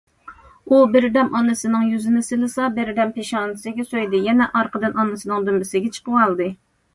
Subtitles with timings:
[0.67, 6.51] ئۇ بىردەم ئانىسىنىڭ يۈزىنى سىلىسا، بىردەم پېشانىسىگە سۆيدى، يەنە ئارقىدىن ئانىسىنىڭ دۈمبىسىگە چىقىۋالدى.